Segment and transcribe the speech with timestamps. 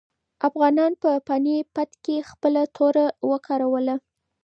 [0.47, 3.95] افغانانو په پاني پت کې خپله توره وکاروله.